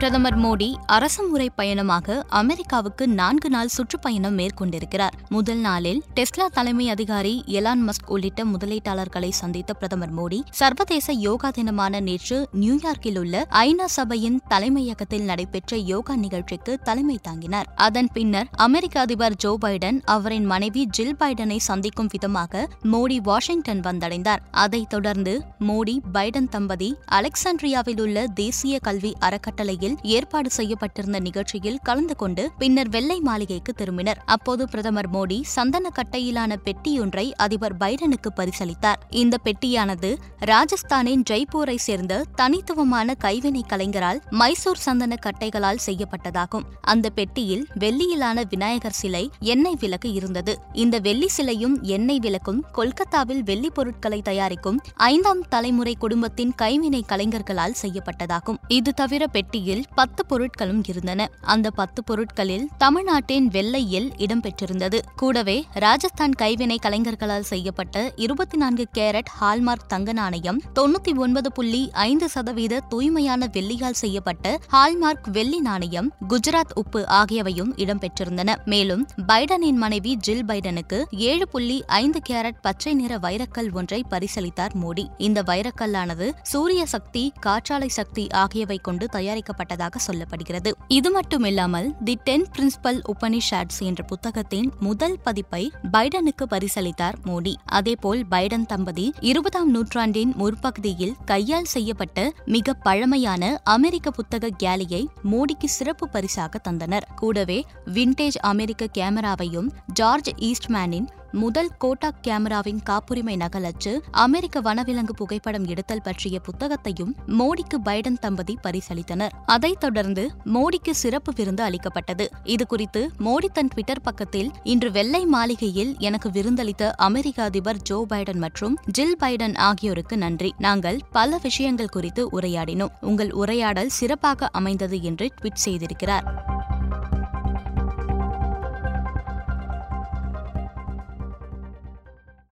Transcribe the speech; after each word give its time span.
பிரதமர் 0.00 0.38
மோடி 0.38 0.74
அரசுமுறை 0.86 1.50
பயணமாக 1.50 2.24
அமெரிக்காவுக்கு 2.28 3.08
நான்கு 3.08 3.50
நாள் 3.50 3.68
சுற்றுப்பயணம் 3.68 4.38
மேற்கொண்டிருக்கிறார். 4.38 5.12
முதல் 5.28 5.58
நாளில் 5.58 6.02
டெஸ்லா 6.14 6.46
தலைமை 6.52 6.90
அதிகாரி 6.90 7.44
எலான் 7.46 7.88
மஸ்க் 7.88 8.06
உள்ளிட்ட 8.06 8.44
முதலீட்டாளர்களை 8.44 9.28
சந்தித்த 9.28 9.74
பிரதமர் 9.74 10.14
மோடி 10.14 10.42
சர்வதேச 10.50 11.12
யோகா 11.12 11.50
தினமான 11.50 12.00
நேற்று 12.00 12.48
நியூயார்க்கில் 12.60 13.18
உள்ள 13.18 13.46
ஐநா 13.50 13.84
சபையின் 13.84 14.40
தலைமையகத்தில் 14.48 15.22
நடைபெற்ற 15.22 15.76
யோகா 15.76 16.16
நிகழ்ச்சிக்கு 16.16 16.78
தலைமை 16.78 17.18
தாங்கினார். 17.22 17.72
அதன் 17.74 18.08
பின்னர் 18.12 18.48
அமெரிக்க 18.52 19.00
அதிபர் 19.00 19.36
ஜோ 19.36 19.58
பைடன் 19.64 20.00
அவரின் 20.04 20.44
மனைவி 20.44 20.86
ஜில் 20.86 21.16
பைடனை 21.16 21.56
சந்திக்கும் 21.56 22.08
விதமாக 22.10 22.68
மோடி 22.82 23.16
வாஷிங்டன் 23.16 23.80
வந்தடைந்தார். 23.80 24.38
அதைத் 24.50 24.90
தொடர்ந்து 24.90 25.44
மோடி 25.68 25.98
பைடன் 26.14 26.48
தம்பதி 26.48 26.94
அலெக்சாண்ட்ரியாவில் 27.12 28.00
உள்ள 28.00 28.26
தேசிய 28.26 28.78
கல்வி 28.78 29.12
அறக்கட்டளையில் 29.20 29.88
ஏற்பாடு 30.02 30.50
செய்யப்பட்டிருந்த 30.50 31.20
நிகழ்ச்சியில் 31.20 31.78
கலந்து 31.82 32.16
கொண்டு 32.16 32.50
பின்னர் 32.58 32.88
வெள்ளை 32.88 33.20
மாளிகைக்கு 33.20 33.74
திரும்பினர். 33.78 34.20
அப்போது 34.24 34.68
பிரதமர் 34.68 35.10
மோடி 35.10 35.38
சந்தன 35.42 35.88
கட்டையிலான 35.94 36.56
பெட்டியொன்றை 36.64 37.32
அதிபர் 37.36 37.76
பைடனுக்கு 37.76 38.30
பரிசளித்தார். 38.36 39.00
இந்த 39.10 39.36
பெட்டியானது 39.44 40.16
ராஜஸ்தானின் 40.40 41.22
ஜெய்ப்பூரை 41.30 41.76
சேர்ந்த 41.76 42.24
தனித்துவமான 42.34 43.14
கைவினை 43.14 43.62
கலைஞரால் 43.68 44.20
மைசூர் 44.30 44.76
சந்தன 44.76 45.16
கட்டைகளால் 45.26 45.84
செய்யப்பட்டதாகும். 45.86 46.64
அந்த 46.80 47.10
பெட்டியில் 47.10 47.66
வெள்ளியிலான 47.78 48.42
விநாயகர் 48.48 48.92
சிலை 48.92 49.30
எண்ணெய் 49.38 49.78
விளக்கு 49.80 50.12
இருந்தது. 50.12 50.58
இந்த 50.72 50.98
வெள்ளி 50.98 51.28
சிலையும் 51.28 51.82
எண்ணெய் 51.82 52.18
விளக்கும் 52.18 52.64
கொல்கத்தாவில் 52.72 53.42
வெள்ளி 53.42 53.70
பொருட்களை 53.70 54.22
தயாரிக்கும் 54.22 54.80
ஐந்தாம் 54.94 55.48
தலைமுறை 55.48 55.94
குடும்பத்தின் 55.98 56.54
கைவினை 56.54 57.04
கலைஞர்களால் 57.08 57.76
செய்யப்பட்டதாகும். 57.82 58.58
இது 58.68 58.94
தவிர 58.94 59.26
பெட்டியில் 59.26 59.79
பத்து 59.94 60.24
பொருட்களும் 60.28 60.82
இருந்தன. 60.86 61.30
அந்த 61.40 61.70
பத்து 61.70 62.04
பொருட்களில் 62.04 62.68
தமிழ்நாட்டின் 62.78 63.48
வெள்ளையில் 63.48 64.12
இடம்பெற்றிருந்தது. 64.16 64.98
கூடவே 65.16 65.64
ராஜஸ்தான் 65.72 66.32
கைவினை 66.32 66.78
கலைஞர்களால் 66.82 67.40
செய்யப்பட்ட 67.40 68.12
இருபத்தி 68.16 68.56
நான்கு 68.56 68.86
கேரட் 68.98 69.28
ஹால்மார்க் 69.40 69.88
தங்க 69.88 70.12
நாணயம் 70.12 70.62
தொண்ணூத்தி 70.74 71.16
ஒன்பது 71.16 71.52
புள்ளி 71.52 71.90
ஐந்து 71.92 72.28
சதவீத 72.28 72.80
தூய்மையான 72.80 73.46
வெள்ளியால் 73.52 73.90
செய்யப்பட்ட 73.90 74.58
ஹால்மார்க் 74.72 75.30
வெள்ளி 75.32 75.60
நாணயம் 75.60 76.12
குஜராத் 76.28 76.74
உப்பு 76.74 77.04
ஆகியவையும் 77.08 77.74
இடம்பெற்றிருந்தன. 77.76 78.64
மேலும் 78.64 79.06
பைடனின் 79.26 79.74
மனைவி 79.74 80.16
ஜில் 80.16 80.44
பைடனுக்கு 80.44 81.04
ஏழு 81.10 81.48
புள்ளி 81.48 81.84
ஐந்து 81.86 82.20
கேரட் 82.28 82.60
பச்சை 82.60 82.94
நிற 82.94 83.18
வைரக்கல் 83.18 83.72
ஒன்றை 83.72 84.04
பரிசளித்தார் 84.10 84.76
மோடி. 84.82 85.06
இந்த 85.18 85.42
வைரக்கல்லானது 85.42 86.32
சூரிய 86.42 86.86
சக்தி 86.86 87.32
காற்றாலை 87.46 87.86
சக்தி 87.86 88.26
ஆகியவை 88.30 88.78
கொண்டு 88.78 89.06
தயாரிக்கப்பட்ட 89.06 89.69
செய்யப்பட்டதாக 89.70 89.96
சொல்லப்படுகிறது. 90.06 90.72
இது 90.88 91.20
மட்டுமில்லாமல் 91.20 92.02
தி 92.04 92.14
டென் 92.24 92.46
பிரின்சிபல் 92.58 93.00
உபனிஷாட்ஸ் 93.12 93.78
என்ற 93.78 94.02
புத்தகத்தின் 94.02 94.72
முதல் 94.80 95.18
பதிப்பை 95.22 95.72
பைடனுக்கு 95.92 96.44
பரிசளித்தார் 96.50 97.12
மோடி. 97.24 97.54
அதேபோல் 97.64 98.26
பைடன் 98.30 98.66
தம்பதி 98.66 99.12
இருபதாம் 99.20 99.70
நூற்றாண்டின் 99.70 100.34
முற்பகுதியில் 100.36 101.14
கையால் 101.24 101.64
செய்யப்பட்ட 101.64 102.32
மிக 102.44 102.72
பழமையான 102.72 103.60
அமெரிக்க 103.64 104.10
புத்தக 104.10 104.50
கேலியை 104.62 105.06
மோடிக்கு 105.30 105.64
சிறப்பு 105.64 106.08
பரிசாக 106.08 106.60
தந்தனர். 106.70 107.02
கூடவே 107.16 107.64
விண்டேஜ் 107.86 108.36
அமெரிக்க 108.40 108.88
கேமராவையும் 108.98 109.68
ஜார்ஜ் 110.00 110.30
ஈஸ்ட்மேனின் 110.36 111.06
முதல் 111.32 111.70
கோட்டாக் 111.84 112.20
கேமராவின் 112.26 112.82
காப்புரிமை 112.82 113.36
நகலச்சு 113.36 114.00
அமெரிக்க 114.10 114.60
வனவிலங்கு 114.60 115.14
புகைப்படம் 115.16 115.66
எடுத்தல் 115.66 116.02
பற்றிய 116.02 116.40
புத்தகத்தையும் 116.40 117.16
மோடிக்கு 117.26 117.76
பைடன் 117.84 118.18
தம்பதி 118.18 118.58
பரிசளித்தனர். 118.62 119.28
அதைத் 119.46 119.80
தொடர்ந்து 119.80 120.30
மோடிக்கு 120.44 120.90
சிறப்பு 120.90 121.32
விருந்து 121.36 121.62
அளிக்கப்பட்டது. 121.62 122.30
இதுகுறித்து 122.44 123.08
மோடி 123.18 123.44
தன் 123.52 123.68
ட்விட்டர் 123.68 124.00
பக்கத்தில் 124.00 124.50
இன்று 124.62 124.90
வெள்ளை 124.90 125.26
மாளிகையில் 125.26 125.94
எனக்கு 125.98 126.28
விருந்தளித்த 126.28 126.90
அமெரிக்க 126.90 127.42
அதிபர் 127.42 127.82
ஜோ 127.82 128.06
பைடன் 128.08 128.38
மற்றும் 128.38 128.78
ஜில் 128.86 129.16
பைடன் 129.20 129.56
ஆகியோருக்கு 129.56 130.18
நன்றி. 130.18 130.54
நாங்கள் 130.58 130.98
பல 131.10 131.38
விஷயங்கள் 131.42 131.88
குறித்து 131.88 132.28
உரையாடினோம். 132.32 132.92
உங்கள் 133.00 133.32
உரையாடல் 133.32 133.88
சிறப்பாக 133.88 134.46
அமைந்தது 134.46 135.02
என்று 135.02 135.30
ட்வீட் 135.42 135.64
செய்திருக்கிறார். 135.64 136.58